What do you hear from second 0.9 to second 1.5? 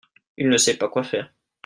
faire.